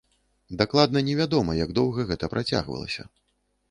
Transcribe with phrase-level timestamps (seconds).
[0.61, 3.03] Дакладна невядома, як доўга гэта працягвалася.